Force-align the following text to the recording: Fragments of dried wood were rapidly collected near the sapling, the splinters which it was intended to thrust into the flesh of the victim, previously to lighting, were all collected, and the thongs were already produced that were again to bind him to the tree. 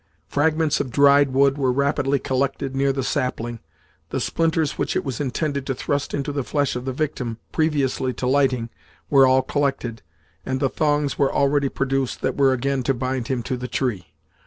Fragments 0.27 0.79
of 0.79 0.89
dried 0.89 1.31
wood 1.31 1.59
were 1.59 1.71
rapidly 1.71 2.17
collected 2.17 2.75
near 2.75 2.91
the 2.91 3.03
sapling, 3.03 3.59
the 4.09 4.19
splinters 4.19 4.71
which 4.75 4.95
it 4.95 5.05
was 5.05 5.19
intended 5.21 5.63
to 5.67 5.75
thrust 5.75 6.15
into 6.15 6.31
the 6.31 6.43
flesh 6.43 6.75
of 6.75 6.85
the 6.85 6.91
victim, 6.91 7.37
previously 7.51 8.11
to 8.13 8.25
lighting, 8.25 8.71
were 9.11 9.27
all 9.27 9.43
collected, 9.43 10.01
and 10.43 10.59
the 10.59 10.69
thongs 10.69 11.19
were 11.19 11.31
already 11.31 11.69
produced 11.69 12.21
that 12.21 12.35
were 12.35 12.51
again 12.51 12.81
to 12.81 12.95
bind 12.95 13.27
him 13.27 13.43
to 13.43 13.55
the 13.55 13.67
tree. 13.67 14.07